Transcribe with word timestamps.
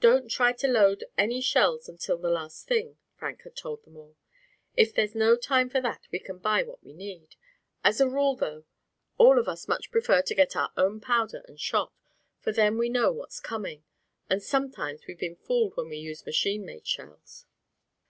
"Don't 0.00 0.30
try 0.30 0.52
to 0.54 0.66
load 0.66 1.04
any 1.18 1.42
shells 1.42 1.90
until 1.90 2.16
the 2.16 2.30
last 2.30 2.66
thing," 2.66 2.96
Frank 3.18 3.42
had 3.42 3.54
told 3.54 3.84
them 3.84 3.94
all. 3.98 4.16
"If 4.78 4.94
there's 4.94 5.14
no 5.14 5.36
time 5.36 5.68
for 5.68 5.78
that, 5.82 6.08
we 6.10 6.20
can 6.20 6.38
buy 6.38 6.62
what 6.62 6.82
we 6.82 6.94
want. 6.94 7.36
As 7.84 8.00
a 8.00 8.08
rule, 8.08 8.34
though, 8.34 8.64
all 9.18 9.38
of 9.38 9.46
us 9.46 9.68
much 9.68 9.90
prefer 9.90 10.22
to 10.22 10.34
get 10.34 10.56
our 10.56 10.72
own 10.74 11.02
powder 11.02 11.42
and 11.46 11.60
shot, 11.60 11.92
for 12.40 12.50
then 12.50 12.78
we 12.78 12.88
know 12.88 13.12
what's 13.12 13.38
coming; 13.38 13.84
and 14.30 14.42
sometimes 14.42 15.06
we've 15.06 15.18
been 15.20 15.36
fooled 15.36 15.76
when 15.76 15.90
we 15.90 15.98
used 15.98 16.24
machine 16.24 16.64
made 16.64 16.86
shells." 16.86 17.44